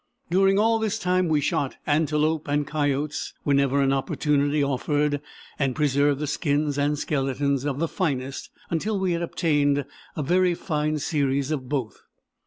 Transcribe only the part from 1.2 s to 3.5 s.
we shot antelope and coyotes